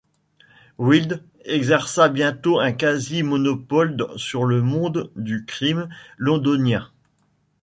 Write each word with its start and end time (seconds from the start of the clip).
Wild 0.79 1.21
exerça 1.45 2.09
bientôt 2.09 2.59
un 2.59 2.71
quasi-monopole 2.71 3.97
sur 4.17 4.45
le 4.45 4.63
monde 4.63 5.11
du 5.15 5.45
crime 5.45 5.89
londonien. 6.17 6.89